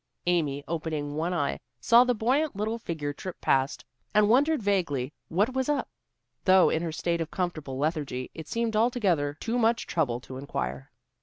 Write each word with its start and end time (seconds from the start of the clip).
Amy 0.25 0.63
opening 0.67 1.13
one 1.15 1.31
eye, 1.31 1.59
saw 1.79 2.03
the 2.03 2.15
buoyant 2.15 2.55
little 2.55 2.79
figure 2.79 3.13
trip 3.13 3.39
past, 3.39 3.85
and 4.15 4.27
wondered 4.27 4.63
vaguely 4.63 5.13
what 5.27 5.53
was 5.53 5.69
up, 5.69 5.87
though 6.45 6.71
in 6.71 6.81
her 6.81 6.91
state 6.91 7.21
of 7.21 7.29
comfortable 7.29 7.77
lethargy 7.77 8.31
it 8.33 8.47
seemed 8.47 8.75
altogether 8.75 9.35
too 9.39 9.59
much 9.59 9.85
trouble 9.85 10.19
to 10.19 10.37
inquire. 10.37 10.91